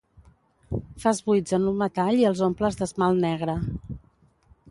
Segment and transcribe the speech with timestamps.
[1.03, 3.59] Fas buits en un metall i els omples d'esmalt negre.